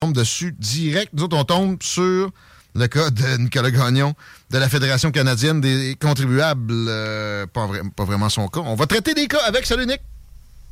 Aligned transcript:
Tombe 0.00 0.14
dessus 0.14 0.52
direct. 0.58 1.12
Nous 1.12 1.24
autres, 1.24 1.36
on 1.36 1.44
tombe 1.44 1.82
sur 1.82 2.30
le 2.74 2.86
cas 2.86 3.10
de 3.10 3.36
Nicolas 3.38 3.70
Gagnon 3.70 4.14
de 4.50 4.58
la 4.58 4.68
Fédération 4.68 5.10
canadienne 5.10 5.60
des 5.60 5.96
contribuables. 6.00 6.72
Euh, 6.88 7.46
pas, 7.46 7.66
vrai- 7.66 7.82
pas 7.96 8.04
vraiment 8.04 8.28
son 8.28 8.48
cas. 8.48 8.60
On 8.60 8.74
va 8.76 8.86
traiter 8.86 9.14
des 9.14 9.26
cas 9.26 9.40
avec. 9.46 9.66
Salut, 9.66 9.86
Nick. 9.86 10.00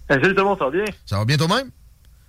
Salut 0.08 0.34
tout 0.34 0.41
le 0.41 0.44
monde, 0.44 0.58
ça 0.58 0.66
va 0.66 0.70
bien? 0.70 0.84
Ça 1.04 1.19
va 1.19 1.24
bien 1.24 1.36
toi-même? 1.36 1.70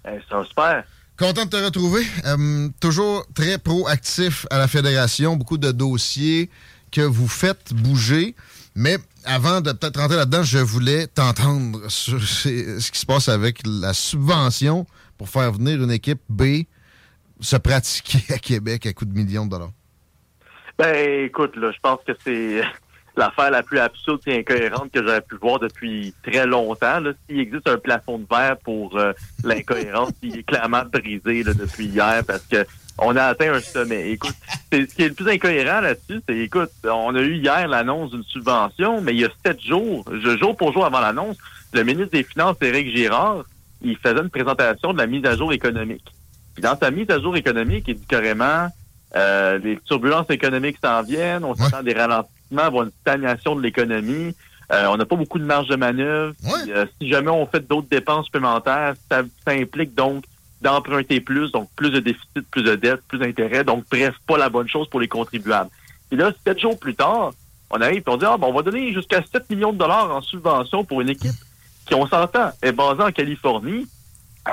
Eh, 0.07 0.17
ça 0.29 0.37
va 0.37 0.45
super. 0.45 0.83
Content 1.19 1.45
de 1.45 1.49
te 1.49 1.57
retrouver. 1.57 2.05
Euh, 2.25 2.69
toujours 2.79 3.25
très 3.35 3.57
proactif 3.59 4.47
à 4.49 4.57
la 4.57 4.67
Fédération. 4.67 5.35
Beaucoup 5.35 5.57
de 5.57 5.71
dossiers 5.71 6.49
que 6.91 7.01
vous 7.01 7.27
faites 7.27 7.73
bouger. 7.73 8.35
Mais 8.75 8.97
avant 9.25 9.61
de 9.61 9.71
peut-être 9.71 9.99
rentrer 9.99 10.17
là-dedans, 10.17 10.43
je 10.43 10.57
voulais 10.59 11.05
t'entendre 11.07 11.81
sur 11.89 12.21
ce 12.27 12.91
qui 12.91 12.99
se 12.99 13.05
passe 13.05 13.29
avec 13.29 13.61
la 13.65 13.93
subvention 13.93 14.87
pour 15.17 15.29
faire 15.29 15.51
venir 15.51 15.83
une 15.83 15.91
équipe 15.91 16.21
B 16.29 16.63
se 17.39 17.55
pratiquer 17.55 18.33
à 18.33 18.37
Québec 18.37 18.85
à 18.85 18.93
coups 18.93 19.11
de 19.11 19.17
millions 19.17 19.45
de 19.45 19.51
dollars? 19.51 19.71
Ben 20.77 21.25
écoute, 21.25 21.55
là, 21.55 21.71
je 21.71 21.79
pense 21.81 21.99
que 22.05 22.13
c'est 22.23 22.61
l'affaire 23.17 23.51
la 23.51 23.63
plus 23.63 23.79
absurde 23.79 24.21
et 24.27 24.39
incohérente 24.39 24.91
que 24.91 25.01
j'aurais 25.01 25.21
pu 25.21 25.35
voir 25.41 25.59
depuis 25.59 26.13
très 26.23 26.45
longtemps. 26.45 26.99
S'il 27.27 27.39
existe 27.39 27.67
un 27.67 27.77
plafond 27.77 28.19
de 28.19 28.25
verre 28.29 28.57
pour 28.57 28.97
euh, 28.97 29.13
l'incohérence, 29.43 30.11
il 30.21 30.37
est 30.37 30.43
clairement 30.43 30.83
brisé 30.85 31.43
là, 31.43 31.53
depuis 31.53 31.85
hier 31.85 32.23
parce 32.25 32.43
que 32.43 32.65
on 32.99 33.15
a 33.15 33.25
atteint 33.25 33.53
un 33.53 33.59
sommet. 33.59 34.11
Écoute, 34.11 34.35
ce 34.71 34.77
qui 34.77 35.03
est 35.03 35.09
le 35.09 35.13
plus 35.13 35.29
incohérent 35.29 35.81
là-dessus, 35.81 36.21
c'est 36.27 36.37
écoute, 36.37 36.71
on 36.83 37.15
a 37.15 37.21
eu 37.21 37.35
hier 37.35 37.67
l'annonce 37.67 38.11
d'une 38.11 38.23
subvention, 38.23 39.01
mais 39.01 39.13
il 39.13 39.19
y 39.19 39.25
a 39.25 39.29
sept 39.45 39.61
jours, 39.61 40.03
jour 40.39 40.57
pour 40.57 40.73
jour 40.73 40.85
avant 40.85 40.99
l'annonce, 40.99 41.37
le 41.73 41.83
ministre 41.83 42.11
des 42.11 42.23
Finances, 42.23 42.57
Éric 42.61 42.95
Girard, 42.95 43.43
il 43.83 43.97
faisait 43.97 44.19
une 44.19 44.31
présentation 44.31 44.93
de 44.93 44.97
la 44.97 45.05
mise 45.05 45.25
à 45.25 45.35
jour 45.35 45.53
économique. 45.53 46.11
Puis 46.57 46.63
dans 46.63 46.75
sa 46.75 46.89
mise 46.89 47.07
à 47.11 47.19
jour 47.19 47.37
économique, 47.37 47.83
il 47.87 47.93
dit 47.93 48.05
carrément 48.07 48.67
euh, 49.15 49.59
les 49.59 49.77
turbulences 49.77 50.25
économiques 50.31 50.77
s'en 50.83 51.03
viennent, 51.03 51.45
on 51.45 51.53
s'attend 51.53 51.77
à 51.77 51.83
des 51.83 51.93
ralentissements, 51.93 52.63
avoir 52.63 52.85
une 52.85 52.91
stagnation 53.01 53.55
de 53.55 53.61
l'économie. 53.61 54.33
Euh, 54.71 54.87
on 54.87 54.97
n'a 54.97 55.05
pas 55.05 55.15
beaucoup 55.15 55.37
de 55.37 55.43
marge 55.43 55.67
de 55.67 55.75
manœuvre. 55.75 56.33
Puis, 56.41 56.71
euh, 56.73 56.87
si 56.99 57.09
jamais 57.09 57.29
on 57.29 57.45
fait 57.45 57.59
d'autres 57.67 57.89
dépenses 57.91 58.25
supplémentaires, 58.25 58.95
ça, 59.07 59.21
ça 59.45 59.51
implique 59.51 59.93
donc 59.93 60.23
d'emprunter 60.63 61.21
plus, 61.21 61.51
donc 61.51 61.69
plus 61.75 61.91
de 61.91 61.99
déficit, 61.99 62.49
plus 62.49 62.63
de 62.63 62.73
dettes, 62.73 63.03
plus 63.07 63.19
d'intérêts. 63.19 63.63
Donc, 63.63 63.85
bref, 63.91 64.15
pas 64.25 64.39
la 64.39 64.49
bonne 64.49 64.67
chose 64.67 64.89
pour 64.89 64.99
les 64.99 65.07
contribuables. 65.07 65.69
Puis 66.09 66.17
là, 66.17 66.31
sept 66.43 66.59
jours 66.59 66.79
plus 66.79 66.95
tard, 66.95 67.33
on 67.69 67.79
arrive 67.79 67.99
et 67.99 68.09
on 68.09 68.17
dit, 68.17 68.25
ah, 68.25 68.35
bon, 68.35 68.47
on 68.47 68.53
va 68.53 68.63
donner 68.63 68.91
jusqu'à 68.93 69.21
7 69.21 69.47
millions 69.51 69.73
de 69.73 69.77
dollars 69.77 70.09
en 70.09 70.21
subvention 70.21 70.83
pour 70.83 71.01
une 71.01 71.09
équipe 71.09 71.35
qui, 71.85 71.93
on 71.93 72.07
s'entend, 72.07 72.49
est 72.63 72.71
basée 72.71 73.03
en 73.03 73.11
Californie. 73.11 73.85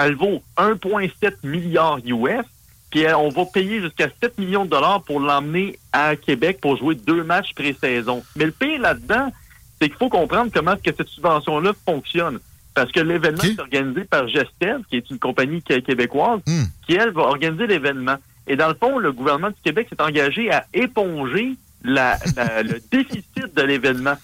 Elle 0.00 0.14
vaut 0.16 0.42
1,7 0.56 1.34
milliard 1.44 1.98
US. 2.04 2.44
Puis 2.90 3.04
euh, 3.06 3.16
on 3.16 3.28
va 3.28 3.44
payer 3.46 3.80
jusqu'à 3.80 4.08
7 4.22 4.38
millions 4.38 4.64
de 4.64 4.70
dollars 4.70 5.02
pour 5.02 5.18
l'emmener 5.20 5.78
à 5.92 6.14
Québec 6.16 6.58
pour 6.60 6.76
jouer 6.76 6.94
deux 6.94 7.24
matchs 7.24 7.52
pré-saison. 7.54 8.22
Mais 8.36 8.44
le 8.46 8.52
pire 8.52 8.80
là-dedans, 8.80 9.32
c'est 9.80 9.88
qu'il 9.88 9.98
faut 9.98 10.08
comprendre 10.08 10.50
comment 10.54 10.74
est-ce 10.74 10.90
que 10.90 10.96
cette 10.96 11.08
subvention-là 11.08 11.72
fonctionne. 11.84 12.38
Parce 12.74 12.90
que 12.92 13.00
l'événement 13.00 13.42
est 13.42 13.60
organisé 13.60 14.04
par 14.04 14.26
Gestev, 14.28 14.82
qui 14.88 14.96
est 14.96 15.10
une 15.10 15.18
compagnie 15.18 15.62
qué- 15.62 15.82
québécoise, 15.82 16.40
qui, 16.86 16.94
elle, 16.94 17.10
va 17.10 17.22
organiser 17.22 17.66
l'événement. 17.66 18.16
Et 18.46 18.56
dans 18.56 18.68
le 18.68 18.74
fond, 18.74 18.98
le 18.98 19.12
gouvernement 19.12 19.48
du 19.50 19.60
Québec 19.62 19.86
s'est 19.90 20.02
engagé 20.02 20.50
à 20.52 20.64
éponger 20.74 21.54
la- 21.84 22.18
la- 22.36 22.62
le 22.64 22.80
déficit 22.90 23.54
de 23.56 23.62
l'événement. 23.62 24.14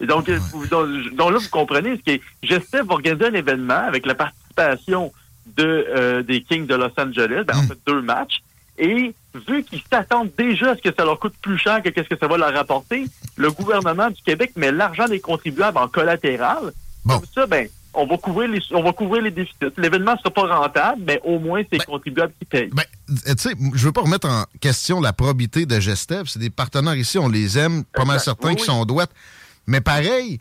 Donc, 0.00 0.28
vous- 0.30 0.66
donc, 0.66 0.88
donc 1.14 1.32
là, 1.32 1.38
vous 1.38 1.48
comprenez, 1.50 1.96
ce 1.96 2.02
qui 2.02 2.10
est, 2.12 2.20
Gestev 2.42 2.86
va 2.86 2.94
organiser 2.94 3.26
un 3.26 3.34
événement 3.34 3.82
avec 3.86 4.06
la 4.06 4.14
de, 5.56 5.86
euh, 5.96 6.22
des 6.22 6.42
Kings 6.42 6.66
de 6.66 6.74
Los 6.74 6.90
Angeles, 6.98 7.44
ben, 7.46 7.56
en 7.56 7.62
fait, 7.62 7.78
deux 7.86 8.02
matchs. 8.02 8.40
Et 8.78 9.14
vu 9.46 9.62
qu'ils 9.64 9.82
s'attendent 9.92 10.30
déjà 10.38 10.70
à 10.70 10.76
ce 10.76 10.80
que 10.82 10.94
ça 10.96 11.04
leur 11.04 11.18
coûte 11.18 11.34
plus 11.42 11.58
cher 11.58 11.82
que 11.82 11.88
qu'est-ce 11.90 12.08
que 12.08 12.16
ça 12.18 12.26
va 12.28 12.36
leur 12.38 12.52
rapporter, 12.54 13.04
le 13.36 13.50
gouvernement 13.50 14.08
du 14.10 14.22
Québec 14.22 14.52
met 14.56 14.72
l'argent 14.72 15.06
des 15.06 15.20
contribuables 15.20 15.76
en 15.78 15.88
collatéral. 15.88 16.72
Comme 17.06 17.22
ça, 17.34 17.46
ben, 17.46 17.68
on 17.92 18.06
va 18.06 18.16
couvrir 18.16 18.48
les, 18.48 18.60
on 18.70 18.82
va 18.82 18.92
couvrir 18.92 19.22
les 19.22 19.30
déficits. 19.30 19.56
L'événement 19.76 20.12
ne 20.12 20.18
sera 20.18 20.30
pas 20.30 20.46
rentable, 20.46 21.02
mais 21.04 21.20
au 21.24 21.38
moins, 21.38 21.62
c'est 21.70 21.78
les 21.78 21.84
contribuables 21.84 22.32
qui 22.38 22.44
payent. 22.46 22.70
Euh, 22.78 23.34
Tu 23.34 23.38
sais, 23.38 23.54
je 23.74 23.84
veux 23.86 23.92
pas 23.92 24.02
remettre 24.02 24.28
en 24.28 24.44
question 24.60 25.00
la 25.00 25.12
probité 25.12 25.66
de 25.66 25.80
Gestev. 25.80 26.24
C'est 26.26 26.38
des 26.38 26.50
partenaires 26.50 26.94
ici, 26.94 27.18
on 27.18 27.28
les 27.28 27.58
aime, 27.58 27.84
pas 27.84 28.04
mal 28.04 28.16
Exact. 28.16 28.24
certains 28.26 28.48
Oui, 28.50 28.56
qui 28.56 28.62
oui. 28.62 28.66
sont 28.66 28.84
droites. 28.84 29.10
Mais 29.66 29.80
pareil, 29.80 30.40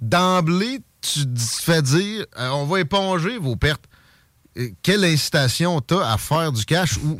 d'emblée, 0.00 0.80
tu 1.00 1.26
dis- 1.26 1.60
fais 1.62 1.82
dire, 1.82 2.26
euh, 2.38 2.48
on 2.50 2.66
va 2.66 2.80
éponger 2.80 3.38
vos 3.38 3.56
pertes. 3.56 3.84
Quelle 4.82 5.04
incitation 5.04 5.80
t'as 5.80 6.12
à 6.12 6.18
faire 6.18 6.52
du 6.52 6.64
cash? 6.64 6.96
Ou, 6.98 7.18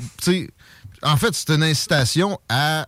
en 1.03 1.17
fait, 1.17 1.35
c'est 1.35 1.50
une 1.50 1.62
incitation 1.62 2.38
à 2.49 2.87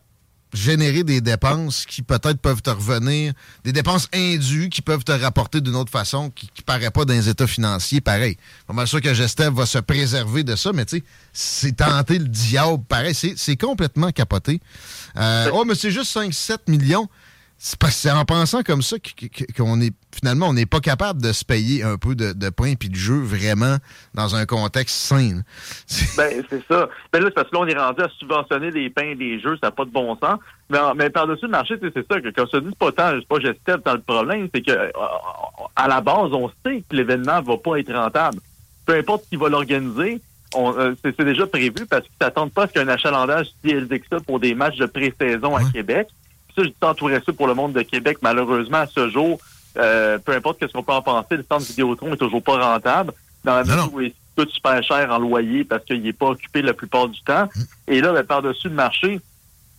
générer 0.53 1.03
des 1.03 1.23
dépenses 1.23 1.87
qui 1.87 2.03
peut-être 2.03 2.39
peuvent 2.39 2.61
te 2.61 2.69
revenir, 2.69 3.33
des 3.65 3.73
dépenses 3.73 4.09
indues 4.13 4.69
qui 4.69 4.83
peuvent 4.83 5.03
te 5.05 5.13
rapporter 5.13 5.63
d'une 5.63 5.77
autre 5.77 5.91
façon, 5.91 6.29
qui 6.31 6.51
ne 6.59 6.63
paraît 6.65 6.91
pas 6.91 7.07
dans 7.07 7.15
les 7.15 7.29
états 7.29 7.47
financiers, 7.47 8.03
pareil. 8.03 8.37
Pas 8.67 8.75
mal 8.75 8.87
sûr 8.87 9.01
que 9.01 9.15
Gestev 9.15 9.55
va 9.55 9.65
se 9.65 9.79
préserver 9.79 10.45
de 10.45 10.55
ça, 10.55 10.73
mais 10.75 10.85
tu 10.85 10.99
sais, 10.99 11.05
c'est 11.33 11.77
tenter 11.77 12.19
le 12.19 12.29
diable, 12.29 12.85
pareil. 12.85 13.15
C'est 13.15 13.33
c'est 13.39 13.57
complètement 13.57 14.11
capoté. 14.11 14.61
Euh, 15.17 15.49
oh, 15.55 15.65
mais 15.65 15.75
c'est 15.75 15.91
juste 15.91 16.15
5-7 16.15 16.59
millions. 16.69 17.09
C'est 17.65 18.11
en 18.11 18.25
pensant 18.25 18.65
comme 18.65 18.83
ça 18.83 18.97
qu'on 19.57 19.81
est 19.81 19.93
finalement 20.13 20.49
on 20.49 20.53
n'est 20.53 20.67
pas 20.67 20.81
capable 20.81 21.23
de 21.23 21.33
se 21.33 21.45
payer 21.45 21.85
un 21.85 21.97
peu 21.97 22.17
de, 22.17 22.51
pain 22.51 22.75
puis 22.75 22.89
de 22.89 22.97
jeu 22.97 23.21
vraiment 23.21 23.77
dans 24.15 24.35
un 24.35 24.47
contexte 24.47 24.97
sain. 24.97 25.43
Ben 26.17 26.43
c'est 26.51 26.67
ça. 26.67 26.89
Ben 27.13 27.23
là 27.23 27.31
parce 27.31 27.49
que 27.49 27.55
là 27.55 27.61
on 27.61 27.67
est 27.69 27.79
rendu 27.79 28.03
à 28.03 28.09
subventionner 28.19 28.73
des 28.73 28.91
pains 28.91 29.11
et 29.11 29.15
des 29.15 29.39
jeux, 29.39 29.57
ça 29.63 29.69
n'a 29.69 29.71
pas 29.71 29.85
de 29.85 29.91
bon 29.91 30.17
sens. 30.17 30.41
Mais, 30.97 31.11
par-dessus 31.11 31.45
le 31.45 31.51
marché, 31.51 31.77
c'est 31.81 31.95
ça 31.95 32.21
que 32.21 32.29
quand 32.29 32.47
je 32.51 32.59
te 32.59 32.65
dis 32.65 32.75
pas 32.75 32.91
tant, 32.93 33.13
c'est 33.13 33.29
pas 33.29 33.39
gestion 33.39 33.77
dans 33.85 33.93
le 33.93 34.01
problème, 34.01 34.49
c'est 34.53 34.63
que 34.63 34.73
euh, 34.73 34.91
à 35.77 35.87
la 35.87 36.01
base 36.01 36.33
on 36.33 36.51
sait 36.65 36.83
que 36.89 36.97
l'événement 36.97 37.43
va 37.43 37.57
pas 37.59 37.77
être 37.77 37.93
rentable. 37.95 38.39
Peu 38.87 38.97
importe 38.97 39.29
qui 39.29 39.37
va 39.37 39.49
l'organiser, 39.49 40.21
euh, 40.57 40.95
c'est 41.05 41.25
déjà 41.25 41.47
prévu 41.47 41.87
parce 41.89 42.03
qu'ils 42.03 42.17
s'attendent 42.21 42.53
pas 42.53 42.65
à 42.65 42.67
ce 42.67 42.73
qu'il 42.73 42.83
y 42.83 42.85
ait 42.85 42.89
un 42.89 42.93
achalandage 42.93 43.47
si 43.63 43.71
élevé 43.71 44.01
que 44.01 44.07
ça 44.11 44.19
pour 44.19 44.41
des 44.41 44.55
matchs 44.57 44.79
de 44.79 44.87
pré-saison 44.87 45.55
à 45.55 45.63
Québec 45.71 46.09
ça, 46.55 46.63
je 46.63 46.69
dis 46.69 47.25
ça 47.25 47.33
pour 47.33 47.47
le 47.47 47.55
monde 47.55 47.73
de 47.73 47.83
Québec. 47.83 48.19
Malheureusement, 48.23 48.79
à 48.79 48.87
ce 48.87 49.09
jour, 49.09 49.39
euh, 49.77 50.19
peu 50.19 50.33
importe 50.33 50.67
ce 50.67 50.73
qu'on 50.73 50.83
peut 50.83 50.93
en 50.93 51.03
penser, 51.03 51.37
le 51.37 51.45
centre 51.49 51.67
Vidéotron 51.67 52.13
est 52.13 52.19
toujours 52.19 52.43
pas 52.43 52.59
rentable. 52.59 53.13
Dans 53.45 53.57
la 53.57 53.65
mesure 53.65 53.91
où 53.93 54.01
il 54.01 54.13
coûte 54.37 54.51
super 54.51 54.83
cher 54.83 55.11
en 55.11 55.19
loyer 55.19 55.65
parce 55.65 55.85
qu'il 55.85 56.03
n'est 56.03 56.13
pas 56.13 56.27
occupé 56.27 56.63
la 56.63 56.75
plupart 56.75 57.09
du 57.09 57.21
temps. 57.23 57.49
Mm. 57.55 57.63
Et 57.89 58.01
là, 58.01 58.13
ben, 58.13 58.25
par-dessus 58.25 58.69
le 58.69 58.75
marché, 58.75 59.21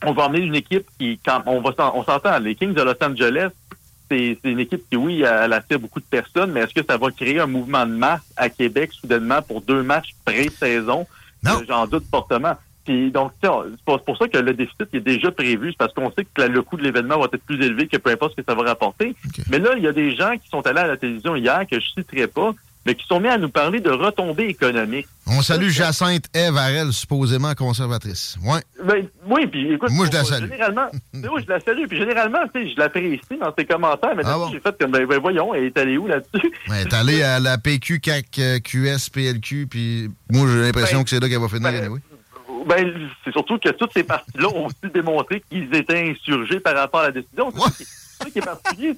on 0.06 0.12
va 0.12 0.26
emmener 0.26 0.44
une 0.44 0.56
équipe 0.56 0.86
qui, 1.00 1.20
quand 1.26 1.44
on 1.46 1.62
va 1.62 1.74
on 1.96 2.04
s'entend, 2.04 2.38
les 2.40 2.56
Kings 2.56 2.74
de 2.74 2.82
Los 2.82 3.02
Angeles, 3.02 3.50
c'est 4.10 4.38
une 4.44 4.60
équipe 4.60 4.84
qui, 4.90 4.98
oui, 4.98 5.22
elle 5.22 5.54
attire 5.54 5.80
beaucoup 5.80 6.00
de 6.00 6.06
personnes, 6.06 6.52
mais 6.52 6.62
est-ce 6.62 6.74
que 6.74 6.86
ça 6.86 6.98
va 6.98 7.10
créer 7.10 7.40
un 7.40 7.48
mouvement 7.48 7.86
de 7.86 7.94
masse 7.94 8.22
à 8.36 8.50
Québec 8.50 8.92
soudainement 8.94 9.42
pour 9.42 9.62
deux 9.62 9.82
matchs 9.82 10.14
pré-saison? 10.26 11.08
J'en 11.68 11.88
doute 11.88 12.06
fortement. 12.10 12.56
Puis 12.86 13.12
donc, 13.12 13.32
c'est 13.42 13.48
pour 14.06 14.18
ça 14.18 14.28
que 14.28 14.38
le 14.38 14.54
déficit 14.54 14.88
est 14.94 15.00
déjà 15.00 15.32
prévu, 15.32 15.72
c'est 15.72 15.78
parce 15.78 15.94
qu'on 15.94 16.12
sait 16.12 16.26
que 16.26 16.42
le 16.42 16.62
coût 16.62 16.78
de 16.78 16.84
l'événement 16.84 17.18
va 17.18 17.26
être 17.26 17.44
plus 17.46 17.64
élevé 17.64 17.88
que 17.88 17.98
peu 17.98 18.12
importe 18.12 18.34
ce 18.36 18.42
que 18.42 18.46
ça 18.46 18.56
va 18.56 18.64
rapporter. 18.64 19.16
Mais 19.50 19.60
là, 19.60 19.72
il 19.78 19.84
y 19.84 19.88
a 19.88 19.94
des 19.94 20.16
gens 20.16 20.34
qui 20.38 20.50
sont 20.50 20.66
allés 20.68 20.82
à 20.82 20.88
la 20.88 20.98
télévision 20.98 21.36
hier, 21.36 21.66
que 21.70 21.80
je 21.80 21.86
citerai 21.88 22.28
pas, 22.28 22.54
mais 22.86 22.96
qui 22.96 23.06
sont 23.08 23.20
mis 23.20 23.30
à 23.30 23.38
nous 23.38 23.50
parler 23.50 23.80
de 23.80 23.90
retombées 23.90 24.48
économiques. 24.48 25.08
On 25.26 25.42
salue 25.42 25.70
Jacinthe 25.70 26.26
Eve 26.34 26.92
supposément 26.92 27.54
conservatrice. 27.56 28.38
Ouais. 28.44 28.60
Ben, 28.84 29.08
oui, 29.28 29.48
puis 29.48 29.74
écoute, 29.74 29.90
moi 29.92 30.06
je 30.08 30.18
la 30.18 30.24
salue. 30.26 30.50
Généralement, 30.50 30.88
oui, 31.14 31.44
je 31.46 31.50
la 31.50 31.60
salue, 31.62 31.86
puis 31.88 31.98
généralement, 31.98 32.40
tu 32.54 32.64
sais, 32.64 32.74
je 32.74 32.80
l'apprécie 32.80 33.38
dans 33.40 33.54
ses 33.58 33.66
commentaires, 33.66 34.16
mais 34.18 34.24
ah 34.26 34.38
j'ai 34.52 34.60
fait 34.60 34.76
comme 34.78 34.92
ben, 34.92 35.06
ben, 35.06 35.20
voyons, 35.20 35.54
elle 35.54 35.66
est 35.66 35.78
allée 35.78 35.98
où 35.98 36.08
là-dessus? 36.08 36.52
Elle 36.68 36.88
est 36.88 36.94
allée 36.94 37.24
à 37.24 37.40
la 37.40 37.58
PQ, 37.58 38.02
CAC, 38.02 38.42
QS, 38.64 39.10
PLQ, 39.14 39.68
puis 39.68 40.10
moi 40.30 40.48
j'ai 40.52 40.62
l'impression 40.62 40.98
ben, 40.98 41.04
que 41.06 41.10
c'est 41.10 41.20
là 41.22 41.30
qu'elle 41.30 41.40
va 41.40 41.48
finir, 41.48 41.90
oui. 41.90 42.00
Ben, 42.66 43.10
c'est 43.24 43.32
surtout 43.32 43.58
que 43.58 43.70
toutes 43.70 43.94
ces 43.94 44.04
partis-là 44.04 44.48
ont 44.50 44.68
aussi 44.68 44.92
démontré 44.94 45.42
qu'ils 45.50 45.74
étaient 45.76 46.12
insurgés 46.12 46.60
par 46.60 46.76
rapport 46.76 47.02
à 47.02 47.06
la 47.06 47.12
décision. 47.12 47.52
C'est 47.78 47.86
ça 47.86 48.30
qui 48.30 48.40
est 48.40 48.42
particulier, 48.42 48.96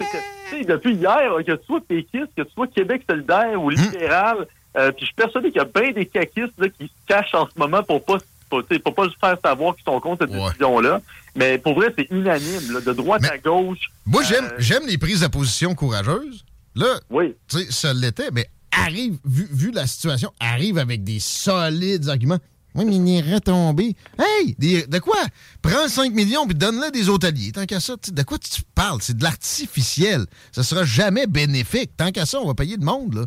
c'est 0.50 0.62
que 0.62 0.72
depuis 0.72 0.96
hier, 0.96 1.32
que 1.46 1.52
tu 1.54 1.66
sois 1.66 1.82
péquiste, 1.82 2.30
que 2.36 2.44
tu 2.44 2.52
sois 2.54 2.68
Québec 2.68 3.04
solidaire 3.10 3.62
ou 3.62 3.70
libéral, 3.70 4.48
euh, 4.78 4.92
puis 4.92 5.02
je 5.02 5.06
suis 5.06 5.16
persuadé 5.16 5.52
qu'il 5.52 5.62
y 5.62 5.66
a 5.66 5.66
bien 5.66 5.92
des 5.92 6.06
caquistes 6.06 6.72
qui 6.78 6.88
se 6.88 7.08
cachent 7.08 7.34
en 7.34 7.48
ce 7.48 7.58
moment 7.58 7.82
pour 7.84 8.04
pas 8.04 8.18
pour, 8.50 8.64
pour 8.64 8.94
pas 8.94 9.08
faire 9.20 9.38
savoir 9.44 9.76
qu'ils 9.76 9.86
sont 9.86 10.00
contre 10.00 10.26
cette 10.26 10.36
décision-là. 10.36 11.02
Mais 11.36 11.58
pour 11.58 11.74
vrai, 11.74 11.94
c'est 11.98 12.08
unanime, 12.12 12.82
de 12.86 12.94
droite 12.94 13.24
à 13.26 13.38
gauche. 13.38 13.90
Moi, 14.06 14.24
j'aime 14.24 14.46
euh, 14.46 14.56
j'aime 14.60 14.86
les 14.86 14.98
prises 14.98 15.22
de 15.22 15.28
position 15.28 15.74
courageuses. 15.76 16.46
Là, 16.76 17.00
oui. 17.10 17.34
tu 17.48 17.60
sais, 17.60 17.72
ça 17.72 17.94
l'était, 17.94 18.30
mais 18.32 18.48
arrive, 18.72 19.18
vu, 19.26 19.48
vu 19.52 19.72
la 19.72 19.88
situation, 19.88 20.32
arrive 20.40 20.78
avec 20.78 21.04
des 21.04 21.20
solides 21.20 22.08
arguments. 22.10 22.40
Oui, 22.76 22.84
mais 22.86 22.96
il 22.98 23.10
est 23.10 23.34
retombé. 23.34 23.96
Hey, 24.20 24.56
de 24.60 25.00
quoi? 25.00 25.20
Prends 25.62 25.88
5 25.88 26.14
millions 26.14 26.46
puis 26.46 26.56
donne-le 26.56 26.92
des 26.92 27.08
hôteliers. 27.08 27.54
Tant 27.54 27.66
qu'à 27.66 27.80
ça, 27.80 27.96
de 28.12 28.24
quoi 28.24 28.38
tu 28.38 28.62
parles? 28.76 29.00
C'est 29.02 29.18
de 29.18 29.24
l'artificiel. 29.24 30.26
Ça 30.52 30.62
sera 30.64 30.84
jamais 30.84 31.26
bénéfique. 31.26 31.92
Tant 31.96 32.12
qu'à 32.12 32.26
ça, 32.26 32.40
on 32.40 32.48
va 32.48 32.54
payer 32.54 32.76
le 32.76 32.86
monde, 32.86 33.14
là. 33.14 33.26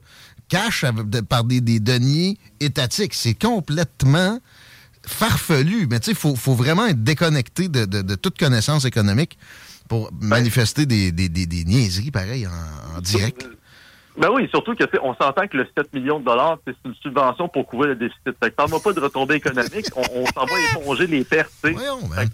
Cash 0.48 0.84
par 1.28 1.44
des, 1.44 1.60
deniers 1.60 2.38
étatiques. 2.60 3.14
C'est 3.14 3.34
complètement 3.34 4.38
farfelu. 5.06 5.86
Mais 5.90 6.00
tu 6.00 6.06
sais, 6.06 6.10
il 6.12 6.36
faut, 6.36 6.54
vraiment 6.54 6.86
être 6.86 7.02
déconnecté 7.02 7.68
de, 7.68 8.14
toute 8.14 8.38
connaissance 8.38 8.84
économique 8.84 9.38
pour 9.88 10.10
ben 10.12 10.28
manifester 10.28 10.84
des, 10.84 11.64
niaiseries 11.64 12.10
pareilles 12.10 12.46
en 12.46 13.00
direct. 13.00 13.46
Ben 14.18 14.30
oui, 14.32 14.48
surtout 14.50 14.74
que 14.74 14.84
on 15.02 15.14
s'entend 15.14 15.46
que 15.46 15.56
le 15.56 15.66
7 15.76 15.94
millions 15.94 16.18
de 16.18 16.24
dollars, 16.24 16.58
c'est 16.66 16.74
une 16.84 16.94
subvention 16.94 17.48
pour 17.48 17.66
couvrir 17.66 17.90
le 17.90 17.96
déficit. 17.96 18.34
Fait 18.42 18.50
que 18.50 18.54
parle 18.56 18.70
pas 18.82 18.92
de 18.92 19.00
retombées 19.00 19.36
économiques, 19.36 19.86
on, 19.96 20.26
s'en 20.26 20.44
va 20.44 20.54
éponger 20.72 21.06
les 21.06 21.24
pertes. 21.24 21.52
Ben. 21.62 21.76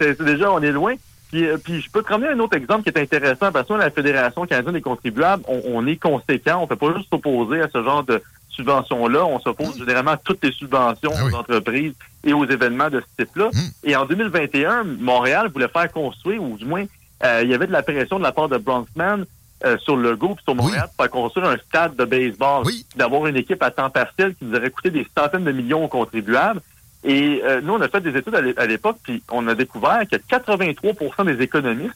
c'est 0.00 0.22
déjà, 0.22 0.50
on 0.50 0.62
est 0.62 0.72
loin. 0.72 0.94
Puis, 1.30 1.46
euh, 1.46 1.58
puis 1.62 1.80
je 1.82 1.90
peux 1.90 2.02
te 2.02 2.08
ramener 2.08 2.30
un 2.30 2.38
autre 2.38 2.56
exemple 2.56 2.84
qui 2.84 2.88
est 2.88 3.02
intéressant, 3.02 3.52
parce 3.52 3.68
que 3.68 3.74
la 3.74 3.90
Fédération 3.90 4.46
canadienne 4.46 4.74
des 4.74 4.80
contribuables, 4.80 5.42
on, 5.46 5.86
est 5.86 5.96
conséquent, 5.96 6.58
on 6.58 6.62
ne 6.62 6.66
peut 6.66 6.76
pas 6.76 6.94
juste 6.96 7.10
s'opposer 7.10 7.60
à 7.60 7.68
ce 7.68 7.82
genre 7.82 8.02
de 8.02 8.22
subventions-là, 8.50 9.24
on 9.26 9.40
s'oppose 9.40 9.76
généralement 9.76 10.12
à 10.12 10.16
toutes 10.16 10.44
les 10.44 10.52
subventions 10.52 11.10
ben 11.10 11.24
aux 11.24 11.34
entreprises 11.34 11.94
et 12.22 12.32
aux 12.32 12.46
événements 12.46 12.88
de 12.88 13.00
ce 13.00 13.24
type-là. 13.24 13.46
Hum. 13.46 13.70
Et 13.82 13.96
en 13.96 14.06
2021, 14.06 14.84
Montréal 14.84 15.50
voulait 15.52 15.68
faire 15.68 15.90
construire, 15.92 16.42
ou 16.42 16.56
du 16.56 16.64
moins, 16.64 16.84
euh, 17.24 17.40
il 17.42 17.50
y 17.50 17.54
avait 17.54 17.66
de 17.66 17.72
la 17.72 17.82
pression 17.82 18.18
de 18.18 18.22
la 18.22 18.32
part 18.32 18.48
de 18.48 18.56
Bronxman 18.56 19.26
euh, 19.64 19.78
sur 19.78 19.96
le 19.96 20.14
go 20.14 20.36
sur 20.44 20.54
Montréal 20.54 20.88
pour 20.96 21.08
construire 21.08 21.48
un 21.48 21.56
stade 21.56 21.96
de 21.96 22.04
baseball, 22.04 22.66
d'avoir 22.96 23.26
une 23.26 23.36
équipe 23.36 23.62
à 23.62 23.70
temps 23.70 23.88
partiel 23.88 24.34
qui 24.34 24.44
nous 24.44 24.56
aurait 24.56 24.70
coûté 24.70 24.90
des 24.90 25.06
centaines 25.16 25.44
de 25.44 25.52
millions 25.52 25.84
aux 25.84 25.88
contribuables. 25.88 26.60
Et 27.02 27.40
euh, 27.44 27.60
nous, 27.62 27.74
on 27.74 27.80
a 27.80 27.88
fait 27.88 28.00
des 28.00 28.16
études 28.16 28.34
à 28.34 28.66
l'époque, 28.66 28.98
puis 29.02 29.22
on 29.30 29.46
a 29.48 29.54
découvert 29.54 30.02
que 30.10 30.16
83% 30.16 31.24
des 31.24 31.42
économistes 31.42 31.94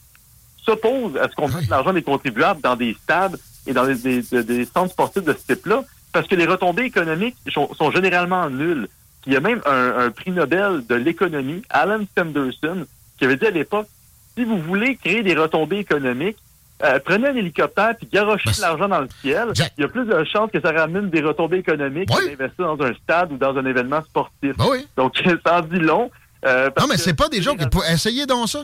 s'opposent 0.63 1.17
à 1.17 1.29
ce 1.29 1.35
qu'on 1.35 1.49
mette 1.49 1.69
l'argent 1.69 1.93
des 1.93 2.03
contribuables 2.03 2.61
dans 2.61 2.77
des 2.77 2.95
stades 3.03 3.39
et 3.67 3.73
dans 3.73 3.87
des, 3.87 4.65
centres 4.65 4.93
sportifs 4.93 5.25
de 5.25 5.35
ce 5.35 5.55
type-là, 5.55 5.85
parce 6.13 6.27
que 6.27 6.35
les 6.37 6.47
retombées 6.47 6.85
économiques 6.85 7.37
sont, 7.53 7.91
généralement 7.91 8.49
nulles. 8.49 8.89
il 9.27 9.33
y 9.35 9.37
a 9.37 9.41
même 9.41 9.61
un, 9.67 10.11
prix 10.11 10.31
Nobel 10.31 10.87
de 10.87 10.95
l'économie, 10.95 11.63
Alan 11.69 12.01
Sanderson, 12.17 12.87
qui 13.19 13.25
avait 13.25 13.37
dit 13.37 13.47
à 13.47 13.51
l'époque, 13.51 13.89
si 14.37 14.45
vous 14.45 14.59
voulez 14.59 14.97
créer 14.97 15.23
des 15.23 15.35
retombées 15.35 15.79
économiques, 15.79 16.39
euh, 16.85 17.01
prenez 17.05 17.29
un 17.29 17.35
hélicoptère 17.35 17.97
puis 17.97 18.09
garochez 18.13 18.51
ben, 18.51 18.61
l'argent 18.61 18.89
dans 18.89 19.01
le 19.01 19.09
ciel. 19.21 19.49
Il 19.77 19.83
y 19.83 19.85
a 19.85 19.89
plus 19.89 20.05
de 20.05 20.25
chances 20.25 20.51
que 20.53 20.61
ça 20.61 20.71
ramène 20.71 21.11
des 21.11 21.21
retombées 21.21 21.59
économiques 21.59 22.09
oui. 22.17 22.31
d'investir 22.31 22.77
dans 22.77 22.85
un 22.85 22.95
stade 22.95 23.33
ou 23.33 23.37
dans 23.37 23.57
un 23.57 23.67
événement 23.67 24.03
sportif. 24.03 24.57
Ben 24.57 24.65
oui. 24.71 24.87
Donc, 24.97 25.17
ça 25.47 25.59
en 25.59 25.63
dit 25.63 25.81
long. 25.81 26.11
Euh, 26.47 26.71
non, 26.79 26.87
mais 26.89 26.97
c'est 26.97 27.15
pas 27.15 27.29
des 27.29 27.43
gens 27.43 27.57
qui... 27.57 27.65
Essayez 27.91 28.27
donc 28.27 28.49
ça. 28.49 28.63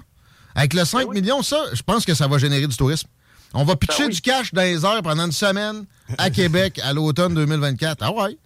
Avec 0.55 0.75
le 0.75 0.85
5 0.85 1.07
ben 1.07 1.13
millions, 1.13 1.43
ça, 1.43 1.57
je 1.73 1.83
pense 1.83 2.05
que 2.05 2.15
ça 2.15 2.29
va 2.29 2.39
générer 2.39 2.69
du 2.69 2.77
tourisme. 2.77 3.09
On 3.53 3.65
va 3.65 3.75
pitcher 3.75 4.09
du 4.09 4.21
cash 4.21 4.55
dans 4.55 4.63
les 4.63 4.85
airs 4.85 5.03
pendant 5.03 5.27
une 5.27 5.33
semaine 5.33 5.85
à 6.17 6.31
Québec 6.31 6.81
à 6.85 6.93
l'automne 6.93 7.35
2024. 7.35 7.99
Ah 8.01 8.13
ouais. 8.13 8.37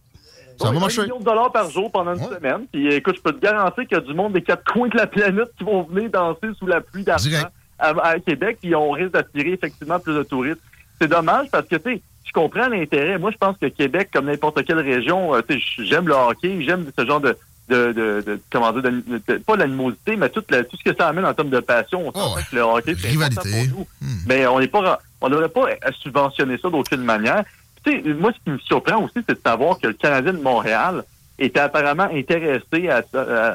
Ça 0.59 0.71
va 0.71 0.81
marcher. 0.81 1.01
Un 1.01 1.05
million 1.05 1.21
de 1.21 1.25
dollars 1.25 1.53
par 1.53 1.71
jour 1.71 1.93
pendant 1.93 2.15
une 2.15 2.25
semaine. 2.25 2.67
Puis 2.73 2.95
écoute, 2.95 3.17
je 3.17 3.23
peux 3.23 3.33
te 3.33 3.41
garantir 3.41 3.87
qu'il 3.87 3.97
y 3.97 4.01
a 4.01 4.01
du 4.01 4.15
monde 4.15 4.33
des 4.33 4.43
quatre 4.43 4.65
coins 4.73 4.89
de 4.89 4.97
la 4.97 5.07
planète 5.07 5.51
qui 5.59 5.65
vont 5.65 5.83
venir 5.83 6.11
danser 6.11 6.49
sous 6.59 6.67
la 6.67 6.81
pluie 6.81 7.05
d'argent 7.05 7.49
à, 7.79 8.19
Québec, 8.19 8.59
puis 8.61 8.75
on 8.75 8.91
risque 8.91 9.13
d'attirer 9.13 9.53
effectivement 9.53 9.99
plus 9.99 10.15
de 10.15 10.23
touristes. 10.23 10.61
C'est 11.01 11.09
dommage 11.09 11.49
parce 11.51 11.67
que, 11.69 11.77
tu 11.77 11.95
sais, 11.95 12.03
je 12.25 12.33
comprends 12.33 12.69
l'intérêt. 12.69 13.19
Moi, 13.19 13.31
je 13.31 13.39
pense 13.39 13.57
que 13.57 13.67
Québec, 13.67 14.11
comme 14.13 14.27
n'importe 14.27 14.65
quelle 14.65 14.81
région, 14.81 15.35
euh, 15.35 15.41
tu 15.49 15.61
sais, 15.61 15.85
j'aime 15.85 16.09
le 16.09 16.15
hockey, 16.15 16.63
j'aime 16.63 16.87
ce 16.97 17.07
genre 17.07 17.21
de, 17.21 17.37
de, 17.69 17.93
de, 17.93 18.23
de 18.27 18.41
comment 18.51 18.73
dire, 18.73 18.83
de, 18.83 19.37
pas 19.39 19.57
l'animosité, 19.57 20.17
mais 20.17 20.29
tout, 20.29 20.43
tout 20.43 20.77
ce 20.77 20.91
que 20.91 20.97
ça 20.97 21.09
amène 21.09 21.25
en 21.25 21.35
termes 21.35 21.51
de 21.51 21.61
passion. 21.61 22.09
On 22.09 22.13
oh, 22.15 22.37
que 22.51 22.57
le 22.57 22.63
hockey, 22.63 22.95
c'est 22.99 23.15
important 23.15 23.43
pour 23.43 23.79
nous. 23.79 23.87
Hmm. 24.01 24.19
Mais 24.27 24.47
on 24.47 24.59
n'est 24.59 24.69
pas, 24.69 24.99
on 25.21 25.29
n'aurait 25.29 25.49
pas 25.49 25.69
à 25.83 25.93
subventionner 25.93 26.59
ça 26.59 26.69
d'aucune 26.69 27.03
manière. 27.03 27.45
Tu 27.85 28.03
sais, 28.03 28.15
moi, 28.15 28.33
ce 28.33 28.45
qui 28.45 28.51
me 28.51 28.59
surprend 28.59 29.03
aussi, 29.05 29.21
c'est 29.27 29.35
de 29.35 29.41
savoir 29.45 29.79
que 29.79 29.87
le 29.87 29.95
Canadien 29.95 30.33
de 30.33 30.43
Montréal 30.43 31.05
était 31.39 31.61
apparemment 31.61 32.09
intéressé 32.13 32.89
à, 32.89 33.05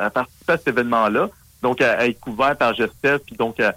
à 0.06 0.10
participer 0.10 0.53
à 0.53 0.58
cet 0.58 0.70
événement-là 0.70 1.30
donc 1.63 1.82
à, 1.82 2.05
être 2.05 2.20
couvert 2.20 2.55
par 2.55 2.75
Gestel, 2.75 3.20
puis 3.20 3.36
donc 3.36 3.60
à, 3.60 3.74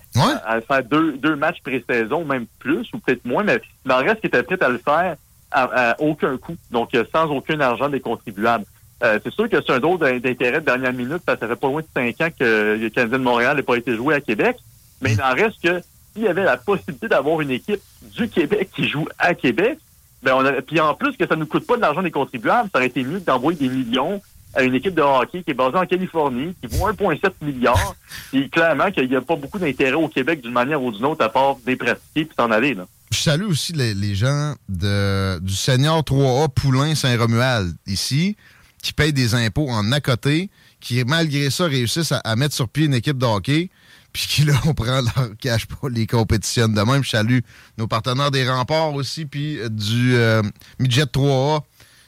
faire 0.61 0.85
deux, 0.85 1.12
deux 1.12 1.37
matchs 1.37 1.62
pré-saison, 1.62 2.25
même 2.25 2.47
plus, 2.59 2.87
ou 2.93 2.99
peut-être 2.99 3.25
moins, 3.25 3.45
mais 3.45 3.61
le 3.85 3.95
reste 3.95 4.21
qui 4.21 4.26
était 4.26 4.43
prêt 4.43 4.62
à 4.62 4.69
le 4.69 4.78
faire 4.78 5.16
à, 5.52 5.97
aucun 6.00 6.37
coût, 6.37 6.57
donc 6.71 6.95
euh, 6.95 7.05
sans 7.14 7.31
aucun 7.31 7.61
argent 7.61 7.88
des 7.88 8.00
contribuables. 8.00 8.66
Euh, 9.02 9.19
c'est 9.23 9.33
sûr 9.33 9.49
que 9.49 9.57
c'est 9.64 9.73
un 9.73 9.78
drôle 9.78 9.99
d'intérêt 9.99 10.61
de 10.61 10.66
dernière 10.66 10.93
minute, 10.93 11.23
parce 11.25 11.38
que 11.38 11.47
ça 11.47 11.55
fait 11.55 11.61
pas 11.61 11.69
moins 11.69 11.83
de 11.83 11.87
cinq 11.95 12.21
ans 12.21 12.28
que 12.38 12.76
le 12.78 12.90
Canadien 12.90 13.19
de 13.19 13.25
Montréal 13.25 13.57
n'a 13.57 13.62
pas 13.62 13.76
été 13.76 13.95
joué 13.95 14.14
à 14.14 14.21
Québec, 14.21 14.57
mais 15.00 15.12
il 15.12 15.23
en 15.23 15.33
reste 15.33 15.62
que 15.62 15.81
s'il 16.12 16.25
y 16.25 16.28
avait 16.28 16.45
la 16.45 16.57
possibilité 16.57 17.09
d'avoir 17.09 17.40
une 17.40 17.50
équipe 17.50 17.81
du 18.02 18.28
Québec 18.28 18.71
qui 18.75 18.88
joue 18.88 19.07
à 19.19 19.35
Québec, 19.35 19.78
ben 20.23 20.35
on 20.35 20.45
a, 20.45 20.61
puis 20.62 20.81
en 20.81 20.95
plus 20.95 21.16
que 21.16 21.26
ça 21.26 21.37
ne 21.37 21.40
nous 21.40 21.47
coûte 21.47 21.66
pas 21.66 21.76
de 21.76 21.83
l'argent 21.83 22.02
des 22.02 22.11
contribuables, 22.11 22.69
ça 22.73 22.78
aurait 22.78 22.88
été 22.88 23.05
mieux 23.05 23.21
d'envoyer 23.21 23.59
des 23.59 23.69
millions 23.69 24.21
à 24.55 24.62
une 24.62 24.75
équipe 24.75 24.95
de 24.95 25.03
hockey 25.03 25.43
qui 25.43 25.50
est 25.50 25.55
basée 25.55 25.76
en 25.76 25.87
Californie, 25.87 26.55
qui 26.61 26.76
vaut 26.76 26.88
1,7 26.88 27.33
milliard. 27.43 27.95
et 28.33 28.49
clairement 28.49 28.91
qu'il 28.91 29.09
n'y 29.09 29.17
a 29.17 29.21
pas 29.21 29.37
beaucoup 29.37 29.59
d'intérêt 29.59 29.93
au 29.93 30.09
Québec 30.09 30.41
d'une 30.41 30.53
manière 30.53 30.83
ou 30.83 30.91
d'une 30.91 31.05
autre 31.05 31.25
à 31.25 31.29
part 31.29 31.57
des 31.65 31.76
pratiquer 31.76 32.25
puis 32.25 32.35
s'en 32.37 32.50
aller. 32.50 32.75
Là. 32.75 32.87
Je 33.11 33.19
salue 33.19 33.45
aussi 33.45 33.73
les, 33.73 34.15
gens 34.15 34.55
de, 34.69 35.38
du 35.41 35.55
Seigneur 35.55 36.00
3A 36.00 36.49
Poulain 36.49 36.95
Saint-Romuald 36.95 37.75
ici, 37.87 38.37
qui 38.83 38.93
payent 38.93 39.12
des 39.12 39.35
impôts 39.35 39.69
en 39.69 39.93
à 39.93 40.00
côté, 40.00 40.50
qui 40.81 41.03
malgré 41.05 41.50
ça 41.50 41.65
réussissent 41.67 42.12
à, 42.12 42.37
mettre 42.37 42.55
sur 42.55 42.69
pied 42.69 42.87
une 42.87 42.95
équipe 42.95 43.19
de 43.19 43.26
hockey. 43.26 43.71
puis 44.12 44.26
qui, 44.29 44.45
là, 44.45 44.55
on 44.67 44.75
prend 44.75 45.03
leur 45.03 45.37
cash 45.38 45.67
pour 45.67 45.88
les 45.88 46.07
compétitionne 46.07 46.75
de 46.75 46.81
même. 46.81 47.05
Je 47.05 47.11
salue 47.11 47.38
nos 47.79 47.87
partenaires 47.87 48.31
des 48.31 48.49
remparts 48.49 48.95
aussi, 48.95 49.25
puis 49.25 49.59
euh, 49.59 49.69
du 49.69 50.17
euh, 50.17 50.43
Midget 50.79 51.05
3A, 51.05 51.62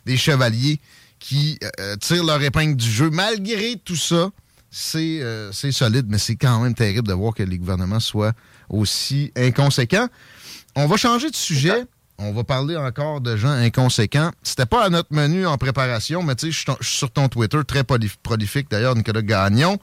des 0.05 0.17
Chevaliers, 0.17 0.81
qui 1.19 1.59
euh, 1.81 1.97
tirent 1.97 2.25
leur 2.25 2.43
épingle 2.43 2.77
du 2.77 2.91
jeu. 2.91 3.11
Malgré 3.11 3.77
tout 3.85 3.97
ça, 3.97 4.31
c'est 4.71 5.23
solide, 5.73 6.07
mais 6.09 6.19
c'est 6.19 6.37
quand 6.37 6.61
même 6.61 6.75
terrible 6.75 7.09
de 7.09 7.15
voir 7.15 7.35
que 7.35 7.43
les 7.43 7.59
gouvernements 7.59 8.01
soient 8.01 8.33
aussi 8.69 9.33
inconséquents. 9.37 10.09
On 10.77 10.87
va 10.87 10.97
changer 10.97 11.31
de 11.31 11.37
sujet. 11.37 11.85
On 12.21 12.33
va 12.33 12.43
parler 12.43 12.77
encore 12.77 13.21
de 13.21 13.37
gens 13.37 13.51
inconséquents. 13.51 14.33
C'était 14.43 14.67
pas 14.67 14.85
à 14.85 14.89
notre 14.91 15.15
menu 15.15 15.47
en 15.47 15.57
préparation, 15.57 16.23
mais 16.25 16.35
tu 16.35 16.53
sais, 16.53 16.65
je 16.81 16.85
suis 16.85 16.97
sur 16.97 17.11
ton 17.13 17.29
Twitter, 17.29 17.61
très 17.65 17.85
prolifique 17.85 18.69
d'ailleurs, 18.69 18.97
Nicolas 18.97 19.23
Gagnon 19.23 19.79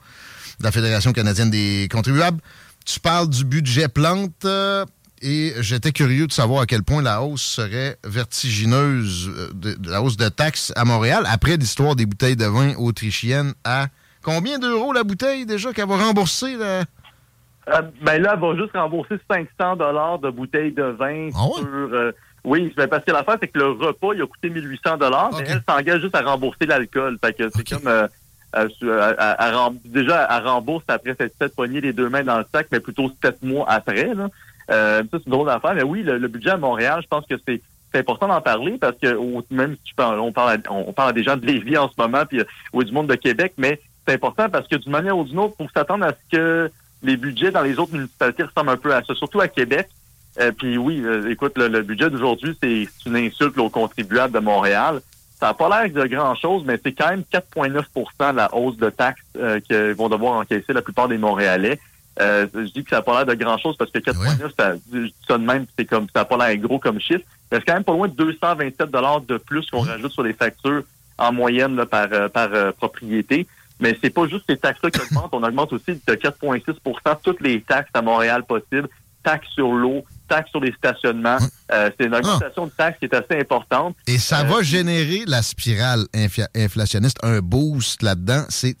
de 0.58 0.64
la 0.64 0.70
Fédération 0.70 1.12
canadienne 1.12 1.50
des 1.50 1.88
contribuables. 1.90 2.40
Tu 2.84 3.00
parles 3.00 3.28
du 3.30 3.44
budget 3.44 3.88
plante 3.88 4.44
euh, 4.44 4.84
et 5.22 5.54
j'étais 5.60 5.92
curieux 5.92 6.26
de 6.26 6.32
savoir 6.32 6.62
à 6.62 6.66
quel 6.66 6.82
point 6.82 7.02
la 7.02 7.22
hausse 7.22 7.42
serait 7.42 7.96
vertigineuse, 8.04 9.28
euh, 9.28 9.50
de, 9.54 9.90
la 9.90 10.02
hausse 10.02 10.16
de 10.16 10.28
taxes 10.28 10.72
à 10.76 10.84
Montréal, 10.84 11.24
après 11.26 11.56
l'histoire 11.56 11.96
des 11.96 12.06
bouteilles 12.06 12.36
de 12.36 12.46
vin 12.46 12.74
autrichiennes 12.76 13.54
à 13.64 13.86
combien 14.22 14.58
d'euros 14.58 14.92
la 14.92 15.04
bouteille 15.04 15.46
déjà 15.46 15.72
qu'elle 15.72 15.88
va 15.88 15.96
rembourser? 15.96 16.56
Là? 16.56 16.84
Euh, 17.68 17.82
ben 18.02 18.22
là, 18.22 18.32
elle 18.34 18.40
va 18.40 18.56
juste 18.56 18.72
rembourser 18.74 19.16
500 19.30 19.76
dollars 19.76 20.18
de 20.18 20.30
bouteilles 20.30 20.72
de 20.72 20.84
vin 20.84 21.30
ah 21.34 21.46
sur... 21.56 22.12
oui, 22.44 22.72
parce 22.76 23.04
que 23.04 23.10
l'affaire, 23.10 23.38
c'est 23.40 23.48
que 23.48 23.58
le 23.58 23.70
repas, 23.70 24.12
il 24.14 24.22
a 24.22 24.26
coûté 24.26 24.50
1800 24.50 24.98
dollars, 24.98 25.30
mais 25.38 25.46
elle 25.48 25.62
s'engage 25.68 26.00
juste 26.02 26.14
à 26.14 26.22
rembourser 26.22 26.66
l'alcool. 26.66 27.18
Fait 27.22 27.32
que 27.32 27.48
c'est 27.50 27.68
comme 27.68 27.90
déjà, 29.84 30.24
à 30.24 30.40
rembourse 30.40 30.84
après 30.88 31.16
cette 31.18 31.54
poignée 31.54 31.80
les 31.80 31.92
deux 31.92 32.08
mains 32.08 32.22
dans 32.22 32.38
le 32.38 32.44
sac, 32.52 32.68
mais 32.70 32.80
plutôt 32.80 33.10
sept 33.22 33.42
mois 33.42 33.68
après. 33.68 34.14
Là. 34.14 34.28
Euh, 34.70 35.02
c'est 35.10 35.24
une 35.26 35.32
drôle 35.32 35.46
d'affaire. 35.46 35.74
Mais 35.74 35.82
oui, 35.82 36.02
le, 36.02 36.28
budget 36.28 36.50
à 36.50 36.56
Montréal, 36.56 37.00
je 37.02 37.08
pense 37.08 37.26
que 37.26 37.34
c'est 37.46 37.60
important 37.94 38.28
d'en 38.28 38.40
parler 38.40 38.76
parce 38.78 38.96
que 39.00 39.18
même 39.50 39.74
si 39.76 39.82
tu 39.84 39.94
parles, 39.94 40.20
on 40.20 40.32
parle 40.32 40.60
à, 40.66 40.72
on 40.72 40.92
parle 40.92 41.10
à 41.10 41.12
des 41.12 41.22
gens 41.22 41.36
de 41.36 41.46
Lévis 41.46 41.78
en 41.78 41.88
ce 41.88 41.94
moment 41.96 42.26
puis 42.26 42.40
ou 42.72 42.84
du 42.84 42.92
monde 42.92 43.06
de 43.06 43.14
Québec, 43.14 43.54
mais 43.56 43.80
c'est 44.06 44.14
important 44.14 44.48
parce 44.48 44.68
que 44.68 44.76
d'une 44.76 44.92
manière 44.92 45.16
ou 45.16 45.24
d'une 45.24 45.38
autre, 45.38 45.56
pour 45.56 45.70
s'attendre 45.70 46.04
à 46.04 46.10
ce 46.10 46.36
que 46.36 46.70
les 47.02 47.16
budgets 47.16 47.50
dans 47.50 47.62
les 47.62 47.78
autres 47.78 47.92
municipalités 47.92 48.42
ressemblent 48.42 48.70
un 48.70 48.76
peu 48.76 48.94
à 48.94 49.02
ça, 49.02 49.14
surtout 49.14 49.40
à 49.40 49.48
Québec. 49.48 49.88
Euh, 50.38 50.52
puis 50.52 50.76
oui, 50.76 51.00
euh, 51.02 51.30
écoute, 51.30 51.56
le, 51.56 51.82
budget 51.82 52.10
d'aujourd'hui, 52.10 52.56
c'est 52.62 52.86
une 53.06 53.16
insulte 53.16 53.56
aux 53.58 53.70
contribuables 53.70 54.34
de 54.34 54.40
Montréal. 54.40 55.00
Ça 55.40 55.46
n'a 55.46 55.54
pas 55.54 55.68
l'air 55.68 55.92
de 55.92 56.08
grand-chose, 56.08 56.62
mais 56.66 56.78
c'est 56.82 56.92
quand 56.92 57.08
même 57.08 57.22
4,9% 57.32 58.34
la 58.34 58.54
hausse 58.54 58.76
de 58.76 58.90
taxes 58.90 59.22
euh, 59.36 59.60
qu'ils 59.60 59.94
vont 59.94 60.08
devoir 60.08 60.34
encaisser 60.34 60.72
la 60.72 60.82
plupart 60.82 61.08
des 61.08 61.18
Montréalais. 61.18 61.78
Euh, 62.20 62.46
je 62.54 62.72
dis 62.72 62.82
que 62.82 62.90
ça 62.90 62.96
n'a 62.96 63.02
pas 63.02 63.24
l'air 63.24 63.26
de 63.26 63.42
grand-chose 63.42 63.76
parce 63.76 63.90
que 63.90 63.98
4,9, 63.98 64.50
ça, 64.58 64.74
ça 65.28 65.38
de 65.38 65.44
même, 65.44 65.66
c'est 65.78 65.84
comme 65.84 66.06
ça 66.14 66.20
n'a 66.20 66.24
pas 66.24 66.36
l'air 66.36 66.56
gros 66.58 66.78
comme 66.78 67.00
chiffre. 67.00 67.24
Mais 67.50 67.58
c'est 67.58 67.64
quand 67.64 67.74
même 67.74 67.84
pas 67.84 67.92
loin 67.92 68.08
de 68.08 68.14
227 68.14 68.90
de 69.28 69.36
plus 69.38 69.70
qu'on 69.70 69.80
rajoute 69.80 70.12
sur 70.12 70.22
les 70.22 70.32
factures 70.32 70.82
en 71.18 71.32
moyenne 71.32 71.76
là, 71.76 71.86
par, 71.86 72.08
euh, 72.12 72.28
par 72.28 72.50
propriété. 72.74 73.46
Mais 73.80 73.96
c'est 74.02 74.10
pas 74.10 74.26
juste 74.26 74.44
ces 74.48 74.56
taxes-là 74.56 74.90
qui 74.90 75.00
augmentent, 75.00 75.32
on 75.32 75.42
augmente 75.42 75.72
aussi 75.72 76.00
de 76.06 76.14
4,6% 76.14 77.18
toutes 77.22 77.40
les 77.40 77.60
taxes 77.60 77.90
à 77.92 78.00
Montréal 78.00 78.44
possibles, 78.44 78.88
taxes 79.22 79.48
sur 79.50 79.72
l'eau, 79.72 80.04
taxes 80.28 80.50
sur 80.50 80.60
les 80.60 80.72
stationnements. 80.72 81.38
Euh, 81.72 81.90
c'est 81.98 82.06
une 82.06 82.14
ah. 82.14 82.18
augmentation 82.18 82.66
de 82.66 82.70
taxes 82.70 82.98
qui 82.98 83.06
est 83.06 83.14
assez 83.14 83.40
importante. 83.40 83.96
Et 84.06 84.18
ça 84.18 84.44
va 84.44 84.56
euh, 84.56 84.62
générer 84.62 85.24
la 85.26 85.42
spirale 85.42 86.06
inflationniste, 86.54 87.18
un 87.22 87.40
boost 87.40 88.02
là-dedans. 88.02 88.44
C'est 88.48 88.76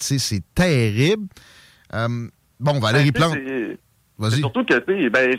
terrible. 0.54 1.26
Euh, 1.94 2.28
bon, 2.60 2.78
Valérie 2.78 3.10
ben, 3.10 3.20
Plante. 3.20 3.38
Vas-y. 4.18 4.38
Surtout 4.38 4.64
que, 4.64 4.78
tu 4.78 5.10
ben, 5.10 5.30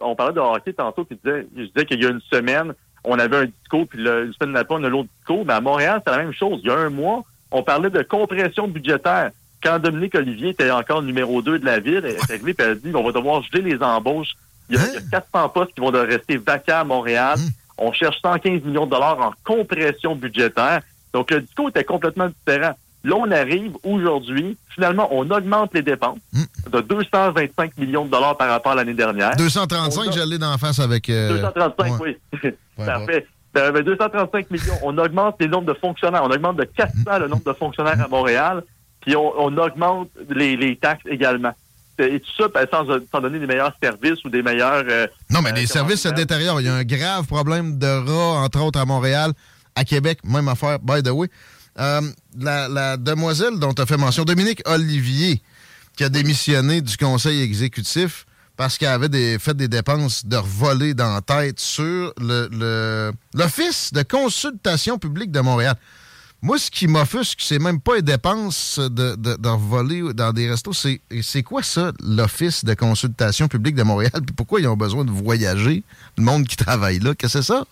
on 0.00 0.14
parlait 0.14 0.34
de 0.34 0.40
hockey 0.40 0.72
tantôt, 0.72 1.04
puis 1.04 1.18
je 1.24 1.62
disais 1.62 1.84
qu'il 1.86 2.02
y 2.02 2.06
a 2.06 2.10
une 2.10 2.20
semaine, 2.20 2.72
on 3.04 3.18
avait 3.18 3.36
un 3.36 3.46
discours, 3.46 3.86
puis 3.88 4.00
le, 4.00 4.26
une 4.26 4.32
semaine 4.32 4.54
d'après, 4.54 4.76
on 4.76 4.84
a 4.84 4.88
l'autre 4.88 5.08
discours. 5.18 5.44
Mais 5.44 5.54
à 5.54 5.60
Montréal, 5.60 6.00
c'est 6.06 6.12
la 6.12 6.18
même 6.18 6.32
chose. 6.32 6.60
Il 6.62 6.68
y 6.68 6.70
a 6.70 6.76
un 6.76 6.90
mois, 6.90 7.24
on 7.50 7.62
parlait 7.62 7.90
de 7.90 8.02
compression 8.02 8.68
budgétaire 8.68 9.30
quand 9.62 9.78
Dominique 9.78 10.14
Olivier 10.14 10.50
était 10.50 10.70
encore 10.70 11.02
numéro 11.02 11.42
2 11.42 11.58
de 11.58 11.64
la 11.64 11.80
ville, 11.80 12.02
elle 12.04 12.16
est 12.16 12.30
arrivée 12.30 12.52
et 12.52 12.62
elle 12.62 12.70
a 12.70 12.74
dit 12.74 12.94
on 12.94 13.02
va 13.02 13.12
devoir 13.12 13.42
geler 13.42 13.62
les 13.62 13.82
embauches. 13.82 14.34
Il 14.70 14.76
y, 14.76 14.78
a, 14.78 15.00
400 15.10 15.26
hein? 15.34 15.48
postes 15.48 15.72
qui 15.74 15.80
vont 15.80 15.90
rester 15.90 16.36
vacants 16.36 16.80
à 16.80 16.84
Montréal. 16.84 17.38
Hum. 17.38 17.50
On 17.78 17.92
cherche 17.92 18.20
115 18.20 18.64
millions 18.64 18.86
de 18.86 18.90
dollars 18.90 19.18
en 19.20 19.32
compression 19.44 20.14
budgétaire. 20.14 20.82
Donc, 21.12 21.30
le 21.30 21.40
discours 21.40 21.70
était 21.70 21.84
complètement 21.84 22.28
différent. 22.28 22.74
Là, 23.04 23.14
on 23.16 23.30
arrive 23.30 23.72
aujourd'hui, 23.84 24.56
finalement, 24.74 25.08
on 25.12 25.30
augmente 25.30 25.72
les 25.72 25.82
dépenses 25.82 26.18
hum. 26.34 26.44
de 26.72 26.80
225 26.80 27.78
millions 27.78 28.04
de 28.04 28.10
dollars 28.10 28.36
par 28.36 28.48
rapport 28.48 28.72
à 28.72 28.74
l'année 28.76 28.94
dernière. 28.94 29.36
235, 29.36 30.12
j'allais 30.12 30.38
dans 30.38 30.56
face 30.58 30.80
avec... 30.80 31.06
235, 31.06 31.92
euh, 31.92 31.96
oui. 32.00 32.50
Parfait. 32.76 33.26
235 33.54 34.50
millions. 34.50 34.74
On 34.82 34.96
augmente 34.98 35.36
les 35.40 35.48
nombres 35.48 35.72
de 35.72 35.78
fonctionnaires. 35.78 36.22
On 36.22 36.30
augmente 36.30 36.56
de 36.56 36.64
400 36.64 37.18
le 37.20 37.28
nombre 37.28 37.44
de 37.44 37.52
fonctionnaires 37.52 38.00
à 38.00 38.08
Montréal 38.08 38.62
puis 39.00 39.16
on, 39.16 39.56
augmente 39.56 40.10
les, 40.28 40.76
taxes 40.76 41.04
également. 41.08 41.52
Et 41.98 42.20
tout 42.20 42.30
ça 42.36 42.48
ben, 42.48 42.66
sans, 42.70 43.20
donner 43.20 43.38
des 43.38 43.46
meilleurs 43.46 43.72
services 43.82 44.22
ou 44.24 44.28
des 44.28 44.42
meilleurs... 44.42 44.84
Euh, 44.88 45.06
non, 45.30 45.40
mais 45.42 45.52
les 45.52 45.64
euh, 45.64 45.66
services 45.66 46.02
se 46.02 46.08
détériorent. 46.08 46.60
Il 46.60 46.66
y 46.66 46.70
a 46.70 46.74
un 46.74 46.84
grave 46.84 47.26
problème 47.26 47.78
de 47.78 47.86
rats, 47.86 48.44
entre 48.44 48.60
autres, 48.60 48.78
à 48.78 48.84
Montréal, 48.84 49.32
à 49.74 49.84
Québec, 49.84 50.18
même 50.24 50.48
affaire, 50.48 50.78
by 50.78 51.02
the 51.02 51.10
way. 51.10 51.28
Euh, 51.78 52.00
la, 52.38 52.96
demoiselle 52.96 53.58
dont 53.58 53.72
tu 53.72 53.82
as 53.82 53.86
fait 53.86 53.96
mention, 53.96 54.24
Dominique 54.24 54.62
Olivier, 54.66 55.42
qui 55.96 56.04
a 56.04 56.08
démissionné 56.08 56.80
du 56.80 56.96
conseil 56.96 57.42
exécutif 57.42 58.26
parce 58.56 58.76
qu'elle 58.76 58.88
avait 58.88 59.38
fait 59.38 59.56
des 59.56 59.68
dépenses 59.68 60.26
de 60.26 60.36
voler 60.36 60.92
dans 60.92 61.14
la 61.14 61.20
tête 61.20 61.60
sur 61.60 62.12
l'Office 62.18 63.92
de 63.92 64.02
consultation 64.02 64.98
publique 64.98 65.30
de 65.30 65.40
Montréal. 65.40 65.76
Moi, 66.42 66.58
ce 66.58 66.70
qui 66.70 66.86
m'offusque, 66.86 67.40
c'est 67.42 67.58
même 67.58 67.80
pas 67.80 67.96
les 67.96 68.02
dépenses 68.02 68.78
de, 68.78 69.16
de, 69.16 69.48
voler 69.48 70.12
dans 70.12 70.32
des 70.32 70.48
restos. 70.48 70.72
C'est 70.72 71.42
quoi 71.42 71.62
ça, 71.62 71.92
l'Office 72.00 72.64
de 72.64 72.74
consultation 72.74 73.48
publique 73.48 73.74
de 73.74 73.82
Montréal? 73.82 74.12
Puis 74.24 74.34
pourquoi 74.36 74.60
ils 74.60 74.68
ont 74.68 74.76
besoin 74.76 75.04
de 75.04 75.10
voyager, 75.10 75.82
le 76.16 76.22
monde 76.22 76.46
qui 76.46 76.56
travaille 76.56 76.98
là? 77.00 77.14
Qu'est-ce 77.14 77.38
que 77.38 77.42
c'est 77.42 77.52
ça? 77.52 77.64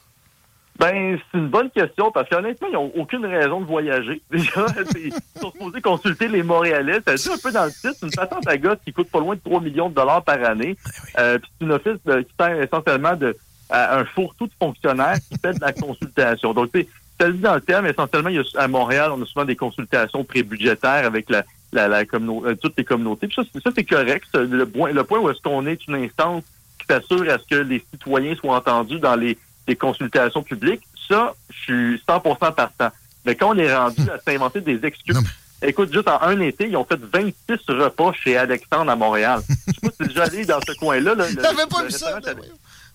Ben, 0.78 1.18
c'est 1.32 1.38
une 1.38 1.48
bonne 1.48 1.70
question 1.70 2.10
parce 2.10 2.28
qu'honnêtement, 2.28 2.68
ils 2.68 2.74
n'ont 2.74 2.92
aucune 2.96 3.24
raison 3.24 3.60
de 3.60 3.66
voyager. 3.66 4.20
Déjà, 4.30 4.66
ils 4.96 5.12
sont 5.40 5.50
supposés 5.50 5.80
consulter 5.80 6.28
les 6.28 6.42
Montréalais. 6.42 7.00
Ça 7.06 7.14
dit 7.14 7.28
un 7.32 7.38
peu 7.42 7.52
dans 7.52 7.64
le 7.64 7.70
titre. 7.70 7.94
C'est 7.98 8.06
une 8.06 8.12
patente 8.12 8.46
à 8.46 8.58
gosse 8.58 8.78
qui 8.84 8.92
coûte 8.92 9.10
pas 9.10 9.20
loin 9.20 9.34
de 9.34 9.40
3 9.40 9.60
millions 9.60 9.88
de 9.88 9.94
dollars 9.94 10.22
par 10.22 10.42
année. 10.44 10.76
Ben 11.14 11.22
euh, 11.22 11.38
puis 11.38 11.50
c'est 11.58 11.64
une 11.64 11.72
office 11.72 11.98
qui 12.04 12.34
sert 12.38 12.62
essentiellement 12.62 13.16
de, 13.16 13.36
à 13.70 13.98
un 13.98 14.04
fourre-tout 14.04 14.46
de 14.46 14.52
fonctionnaires 14.58 15.16
qui 15.28 15.38
fait 15.38 15.54
de 15.54 15.60
la 15.60 15.72
consultation. 15.72 16.52
Donc, 16.52 16.72
tu 16.72 16.86
ça 17.18 17.30
dit 17.30 17.38
dans 17.38 17.54
le 17.54 17.62
terme, 17.62 17.86
essentiellement, 17.86 18.28
il 18.28 18.36
y 18.36 18.38
a, 18.38 18.62
à 18.62 18.68
Montréal, 18.68 19.10
on 19.10 19.22
a 19.22 19.24
souvent 19.24 19.46
des 19.46 19.56
consultations 19.56 20.22
prébudgétaires 20.22 21.06
avec 21.06 21.30
la, 21.30 21.44
la, 21.72 21.88
la 21.88 22.00
euh, 22.00 22.54
toutes 22.60 22.76
les 22.76 22.84
communautés. 22.84 23.28
Puis 23.28 23.36
ça, 23.42 23.70
c'est 23.74 23.84
correct. 23.84 24.28
Le 24.34 24.66
point, 24.66 24.92
le 24.92 25.04
point 25.04 25.20
où 25.20 25.30
est-ce 25.30 25.40
qu'on 25.40 25.66
est 25.66 25.86
une 25.86 25.94
instance 25.94 26.44
qui 26.78 26.86
s'assure 26.86 27.30
à 27.30 27.38
ce 27.38 27.46
que 27.48 27.62
les 27.62 27.82
citoyens 27.90 28.34
soient 28.36 28.56
entendus 28.56 28.98
dans 28.98 29.16
les, 29.16 29.38
les 29.66 29.76
consultations 29.76 30.42
publiques, 30.42 30.82
ça, 31.08 31.34
je 31.50 31.56
suis 31.62 32.02
100% 32.08 32.54
partant. 32.54 32.90
Mais 33.24 33.34
quand 33.34 33.54
on 33.54 33.58
est 33.58 33.74
rendu 33.74 34.02
à 34.10 34.18
s'inventer 34.20 34.60
des 34.60 34.84
excuses, 34.84 35.20
écoute, 35.62 35.92
juste 35.92 36.08
en 36.08 36.20
un 36.22 36.40
été, 36.40 36.68
ils 36.68 36.76
ont 36.76 36.84
fait 36.84 37.00
26 37.00 37.58
repas 37.68 38.12
chez 38.12 38.36
Alexandre 38.36 38.90
à 38.90 38.96
Montréal. 38.96 39.40
je 39.48 39.72
sais 39.72 39.80
pas 39.82 39.88
si 40.00 40.08
déjà 40.08 40.22
allé 40.24 40.44
dans 40.44 40.60
ce 40.66 40.72
coin-là. 40.78 41.14
Là, 41.14 41.24
pas 41.42 41.82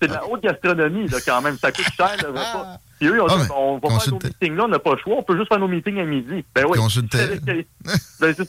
c'est 0.01 0.07
de 0.07 0.13
la 0.13 0.27
haute 0.27 0.41
gastronomie, 0.41 1.07
là, 1.07 1.19
quand 1.23 1.41
même. 1.41 1.57
Ça 1.59 1.71
coûte 1.71 1.85
cher, 1.95 2.15
le 2.23 2.29
repas. 2.29 2.79
Puis 2.99 3.07
eux, 3.07 3.21
on, 3.21 3.27
ah, 3.27 3.47
on 3.55 3.77
va 3.77 3.99
faire 3.99 4.13
nos 4.13 4.19
meetings 4.19 4.55
là, 4.55 4.63
on 4.65 4.67
n'a 4.67 4.79
pas 4.79 4.93
le 4.93 4.97
choix, 4.97 5.15
on 5.17 5.23
peut 5.23 5.37
juste 5.37 5.47
faire 5.47 5.59
nos 5.59 5.67
meetings 5.67 5.99
à 5.99 6.05
midi. 6.05 6.43
Ben 6.55 6.65
oui. 6.67 6.77
ben, 8.19 8.33
ça. 8.33 8.43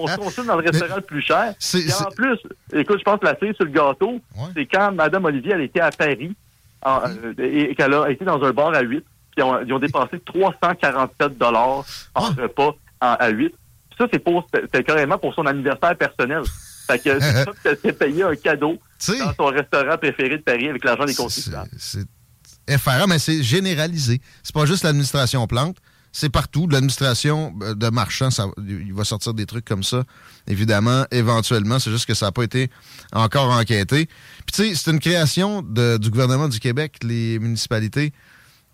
On 0.00 0.06
se 0.06 0.16
consulte 0.16 0.46
dans 0.46 0.56
le 0.56 0.64
restaurant 0.64 0.96
le 0.96 1.02
plus 1.02 1.22
cher. 1.22 1.54
Et 1.74 1.92
en 1.92 2.10
plus, 2.10 2.38
écoute, 2.72 2.98
je 2.98 3.04
pense 3.04 3.20
que 3.20 3.24
la 3.24 3.38
cerise 3.38 3.54
sur 3.56 3.64
le 3.64 3.70
gâteau, 3.70 4.20
c'est 4.54 4.66
quand 4.66 4.92
Mme 4.92 5.24
Olivier, 5.24 5.52
elle 5.52 5.62
était 5.62 5.80
à 5.80 5.90
Paris, 5.90 6.34
euh, 6.86 7.34
et 7.38 7.74
qu'elle 7.74 7.94
a 7.94 8.10
été 8.10 8.24
dans 8.24 8.42
un 8.42 8.52
bar 8.52 8.74
à 8.74 8.80
8, 8.80 9.00
puis 9.00 9.06
ils 9.38 9.42
ont, 9.42 9.60
ils 9.60 9.72
ont 9.72 9.78
dépensé 9.78 10.20
347 10.24 11.38
dollars 11.38 11.84
en 12.14 12.26
ah. 12.26 12.30
repas 12.36 12.74
à 13.00 13.28
8. 13.28 13.54
Ça, 13.98 14.06
c'est 14.12 14.18
pour, 14.20 14.46
c'est 14.72 14.84
carrément 14.84 15.18
pour 15.18 15.34
son 15.34 15.46
anniversaire 15.46 15.96
personnel. 15.96 16.42
Fait 16.86 16.98
que 16.98 17.20
c'est 17.20 17.44
ça 17.44 17.52
que 17.74 17.90
payé 17.90 18.22
un 18.22 18.34
cadeau 18.36 18.78
dans 19.08 19.32
ton 19.34 19.46
restaurant 19.46 19.98
préféré 19.98 20.38
de 20.38 20.42
Paris 20.42 20.68
avec 20.68 20.84
l'argent 20.84 21.04
des 21.04 21.14
contribuables. 21.14 21.68
C'est 21.76 22.06
effarant, 22.66 23.06
mais 23.06 23.18
c'est 23.18 23.42
généralisé. 23.42 24.20
C'est 24.42 24.54
pas 24.54 24.66
juste 24.66 24.84
l'administration 24.84 25.46
plante, 25.46 25.76
c'est 26.12 26.28
partout. 26.28 26.66
L'administration 26.68 27.54
euh, 27.62 27.74
de 27.74 27.88
marchands, 27.90 28.28
il 28.66 28.92
va 28.92 29.04
sortir 29.04 29.34
des 29.34 29.46
trucs 29.46 29.64
comme 29.64 29.82
ça, 29.82 30.04
évidemment, 30.46 31.04
éventuellement. 31.10 31.78
C'est 31.78 31.90
juste 31.90 32.06
que 32.06 32.14
ça 32.14 32.26
n'a 32.26 32.32
pas 32.32 32.42
été 32.42 32.70
encore 33.12 33.50
enquêté. 33.50 34.06
Puis 34.06 34.52
tu 34.52 34.68
sais, 34.68 34.74
c'est 34.74 34.90
une 34.90 35.00
création 35.00 35.62
du 35.62 36.10
gouvernement 36.10 36.48
du 36.48 36.60
Québec, 36.60 36.96
les 37.02 37.38
municipalités. 37.38 38.12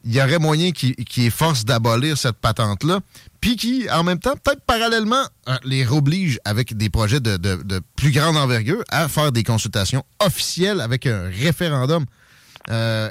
il 0.04 0.14
y 0.14 0.20
aurait 0.20 0.38
moyen 0.38 0.70
qui, 0.72 0.94
qui 0.94 1.30
force 1.30 1.64
d'abolir 1.64 2.16
cette 2.18 2.36
patente-là, 2.36 3.00
puis 3.40 3.56
qui, 3.56 3.86
en 3.90 4.04
même 4.04 4.18
temps, 4.18 4.34
peut-être 4.42 4.62
parallèlement, 4.62 5.24
euh, 5.48 5.56
les 5.64 5.86
oblige 5.86 6.38
avec 6.44 6.76
des 6.76 6.90
projets 6.90 7.20
de, 7.20 7.36
plus 7.96 8.10
grande 8.10 8.36
envergure 8.36 8.82
à 8.88 9.08
faire 9.08 9.32
des 9.32 9.42
consultations 9.42 10.04
officielles 10.20 10.80
avec 10.80 11.06
un 11.06 11.24
référendum, 11.28 12.04
euh, 12.70 13.10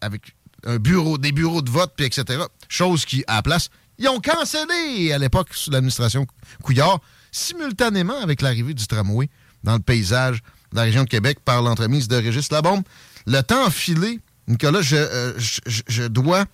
avec 0.00 0.34
des 0.64 1.32
bureaux 1.32 1.62
de 1.62 1.70
vote, 1.70 1.92
puis 1.96 2.06
etc. 2.06 2.44
Chose 2.68 3.04
qui, 3.04 3.24
à 3.26 3.36
la 3.36 3.42
place, 3.42 3.68
ils 3.98 4.08
ont 4.08 4.20
cancellé 4.20 5.12
à 5.12 5.18
l'époque 5.18 5.48
sous 5.52 5.70
l'administration 5.70 6.26
Couillard, 6.62 7.00
simultanément 7.30 8.20
avec 8.20 8.42
l'arrivée 8.42 8.74
du 8.74 8.86
tramway 8.86 9.28
dans 9.64 9.74
le 9.74 9.80
paysage 9.80 10.42
de 10.72 10.76
la 10.76 10.82
région 10.82 11.04
de 11.04 11.08
Québec 11.08 11.38
par 11.44 11.62
l'entremise 11.62 12.08
de 12.08 12.16
Régis 12.16 12.50
Labombe. 12.50 12.82
Le 13.26 13.40
temps 13.42 13.70
filé 13.70 14.20
Nicolas, 14.48 14.80
euh, 14.92 15.34
je, 15.38 15.82
je, 15.86 16.02
dois 16.04 16.44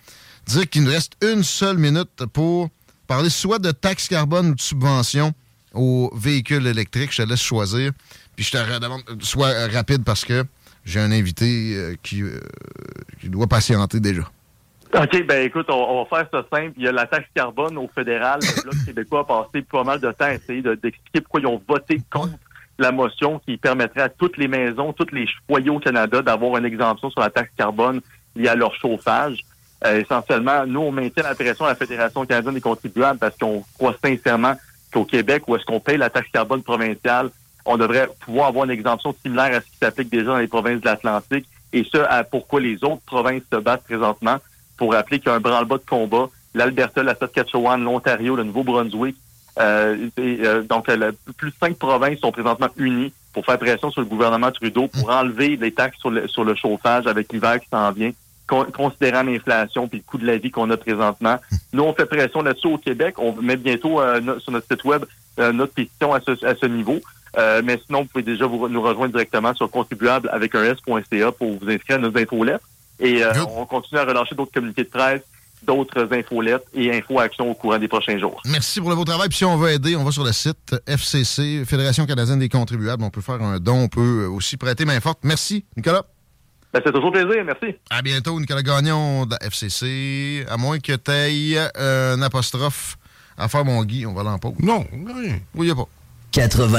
dire 0.47 0.69
qu'il 0.69 0.83
nous 0.85 0.91
reste 0.91 1.13
une 1.23 1.43
seule 1.43 1.79
minute 1.79 2.27
pour 2.33 2.69
parler 3.07 3.31
soit 3.31 3.59
de 3.59 3.71
taxe 3.71 4.09
carbone 4.09 4.51
ou 4.51 4.55
de 4.55 4.61
subvention 4.61 5.33
aux 5.73 6.13
véhicules 6.15 6.67
électriques. 6.67 7.13
Je 7.13 7.23
te 7.23 7.29
laisse 7.29 7.41
choisir. 7.41 7.93
Puis 8.37 8.45
je 8.45 8.53
te 8.53 8.79
demande, 8.79 9.03
sois 9.23 9.69
rapide 9.69 10.05
parce 10.05 10.25
que 10.25 10.45
j'ai 10.89 11.01
un 11.01 11.13
invité 11.13 11.75
euh, 11.77 11.95
qui, 12.03 12.23
euh, 12.23 12.41
qui, 13.21 13.29
doit 13.29 13.47
patienter 13.47 14.01
déjà. 14.01 14.23
OK, 14.95 15.27
ben 15.27 15.45
écoute, 15.45 15.67
on, 15.69 16.03
va 16.03 16.09
faire 16.09 16.29
ça 16.33 16.47
simple. 16.51 16.73
Il 16.79 16.85
y 16.85 16.89
a 16.89 16.93
la 16.93 17.07
taxe 17.07 17.29
carbone 17.35 17.77
au 17.77 17.91
fédéral. 17.95 18.41
Le 18.65 18.87
québécois 18.87 19.21
a 19.21 19.25
passé 19.25 19.61
pas 19.63 19.85
mal 19.85 20.01
de 20.01 20.11
temps 20.13 20.25
à 20.25 20.35
essayer 20.35 20.63
d'expliquer 20.63 21.21
pourquoi 21.21 21.41
ils 21.41 21.47
ont 21.47 21.61
voté 21.69 22.01
contre 22.11 22.39
la 22.79 22.91
motion 22.91 23.39
qui 23.41 23.59
permettrait 23.59 24.01
à 24.01 24.09
toutes 24.09 24.39
les 24.39 24.49
maisons, 24.49 24.95
tous 24.95 25.13
les 25.13 25.27
foyers 25.47 25.69
au 25.69 25.79
Canada 25.79 26.23
d'avoir 26.23 26.57
une 26.57 26.65
exemption 26.65 27.11
sur 27.11 27.21
la 27.21 27.29
taxe 27.29 27.51
carbone 27.55 28.01
liée 28.35 28.49
à 28.49 28.55
leur 28.55 28.75
chauffage. 28.77 29.45
Euh, 29.85 30.01
essentiellement, 30.01 30.65
nous, 30.67 30.81
on 30.81 30.91
maintient 30.91 31.23
la 31.23 31.35
pression 31.35 31.67
à 31.67 31.69
la 31.69 31.75
Fédération 31.75 32.25
canadienne 32.25 32.55
des 32.55 32.61
contribuables 32.63 33.19
parce 33.19 33.37
qu'on 33.37 33.63
croit 33.75 33.95
sincèrement 34.03 34.55
qu'au 34.91 35.05
Québec, 35.05 35.43
où 35.49 35.55
est-ce 35.55 35.67
qu'on 35.67 35.81
paye 35.81 35.99
la 35.99 36.09
taxe 36.09 36.31
carbone 36.33 36.63
provinciale, 36.63 37.31
on 37.69 37.77
devrait 37.77 38.09
pouvoir 38.21 38.49
avoir 38.49 38.65
une 38.65 38.71
exemption 38.71 39.15
similaire 39.23 39.55
à 39.55 39.61
ce 39.61 39.67
qui 39.67 39.77
s'applique 39.81 40.11
déjà 40.11 40.29
dans 40.29 40.39
les 40.39 40.49
provinces 40.49 40.81
de 40.81 40.87
l'Atlantique, 40.87 41.47
et 41.73 41.85
ce, 41.85 41.99
à 41.99 42.25
pourquoi 42.25 42.61
les 42.61 42.83
autres 42.83 43.03
provinces 43.07 43.43
se 43.53 43.59
battent 43.59 43.85
présentement, 43.85 44.39
pour 44.79 44.95
rappeler 44.95 45.19
qu'il 45.19 45.29
y 45.29 45.33
a 45.33 45.35
un 45.35 45.41
branle-bas 45.41 45.79
de 45.79 45.85
combat. 45.89 46.29
L'Alberta, 46.55 47.03
la 47.03 47.15
Saskatchewan, 47.15 47.83
l'Ontario, 47.83 48.37
le 48.37 48.45
Nouveau-Brunswick, 48.45 49.17
euh, 49.61 50.09
euh, 50.19 50.63
donc, 50.63 50.87
plus 51.37 51.51
de 51.51 51.57
cinq 51.61 51.77
provinces 51.77 52.21
sont 52.21 52.33
présentement 52.33 52.69
unies 52.77 53.13
pour 53.33 53.45
faire 53.45 53.59
pression 53.59 53.91
sur 53.91 54.01
le 54.01 54.07
gouvernement 54.07 54.51
Trudeau 54.51 54.89
pour 54.89 55.11
enlever 55.11 55.57
les 55.57 55.73
taxes 55.73 55.99
sur 55.99 56.11
le, 56.11 56.27
sur 56.29 56.45
le 56.45 56.55
chauffage 56.55 57.07
avec 57.07 57.33
l'hiver 57.33 57.61
qui 57.61 57.69
s'en 57.69 57.91
vient, 57.91 58.13
considérant 58.47 59.25
l'inflation 59.25 59.89
puis 59.89 59.99
le 59.99 60.05
coût 60.05 60.17
de 60.17 60.27
la 60.27 60.39
vie 60.39 60.51
qu'on 60.51 60.71
a 60.71 60.77
présentement. 60.77 61.37
Nous, 61.73 61.83
on 61.83 61.93
fait 61.93 62.07
pression 62.07 62.41
là-dessus 62.41 62.69
au 62.69 62.79
Québec. 62.79 63.17
On 63.19 63.35
met 63.43 63.57
bientôt 63.57 64.01
euh, 64.01 64.39
sur 64.39 64.53
notre 64.53 64.67
site 64.69 64.85
web 64.85 65.05
notre 65.53 65.73
pétition 65.73 66.13
à 66.13 66.21
ce, 66.21 66.45
à 66.45 66.57
ce 66.57 66.67
niveau. 66.67 66.99
Mais 67.37 67.81
sinon, 67.87 68.03
vous 68.03 68.09
pouvez 68.09 68.25
déjà 68.25 68.47
vous, 68.47 68.69
nous 68.69 68.83
rejoindre 68.83 69.13
directement 69.13 69.55
sur 69.55 69.71
contribuable 69.71 70.29
avec 70.33 70.55
un 70.55 70.65
S.ca 70.65 71.33
pour 71.33 71.59
vous 71.59 71.71
inscrire 71.71 71.97
à 71.97 72.01
nos 72.01 72.17
infolettes. 72.17 72.63
Et 73.01 73.23
on 73.57 73.67
continue 73.67 74.01
à 74.01 74.05
relâcher 74.05 74.35
d'autres 74.35 74.53
communiqués 74.53 74.85
de 74.85 74.89
presse 74.89 75.23
d'autres 75.63 76.09
infolettes 76.13 76.67
et 76.75 76.97
info-actions 76.97 77.51
au 77.51 77.55
courant 77.55 77.79
des 77.79 77.89
prochains 77.89 78.19
jours. 78.19 78.41
Merci 78.47 78.81
pour 78.81 78.91
le 78.91 78.97
beau 78.97 79.05
travail. 79.05 79.29
Puis 79.29 79.39
si 79.39 79.45
on 79.45 79.57
veut 79.57 79.71
aider, 79.71 79.97
on 79.97 80.05
va 80.05 80.11
sur 80.11 80.25
le 80.25 80.33
site 80.33 80.77
FCC, 80.87 81.65
Fédération 81.65 82.07
canadienne 82.07 82.39
des 82.39 82.49
contribuables. 82.49 83.03
On 83.03 83.11
peut 83.11 83.21
faire 83.21 83.43
un 83.43 83.59
don, 83.59 83.83
on 83.83 83.89
peut 83.89 84.27
aussi 84.27 84.57
prêter 84.57 84.85
main 84.85 85.01
forte. 85.01 85.21
Merci, 85.23 85.65
Nicolas. 85.77 86.05
Ben, 86.73 86.83
c'est 86.85 86.93
toujours 86.93 87.13
plaisir, 87.13 87.45
merci. 87.45 87.77
À 87.89 88.03
bientôt, 88.03 88.39
Nicolas 88.39 88.63
Gagnon 88.63 89.25
de 89.25 89.31
la 89.31 89.47
FCC. 89.47 90.45
À 90.49 90.57
moins 90.59 90.79
que 90.79 90.93
tu 90.93 91.11
aies 91.11 91.59
un 91.77 92.21
apostrophe 92.21 92.99
à 93.39 93.49
faire 93.49 93.65
mon 93.65 93.83
Guy, 93.85 94.05
on 94.05 94.13
va 94.13 94.23
l'en 94.23 94.39
Non, 94.61 94.85
rien. 94.93 95.39
Oui, 95.55 95.67
il 95.67 95.67
n'y 95.67 95.71
a 95.71 95.75
pas. 95.75 95.89
80. 96.33 96.79